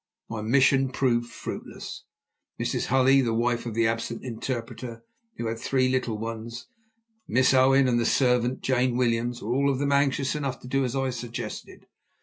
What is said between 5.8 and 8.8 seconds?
little ones, Miss Owen and the servant,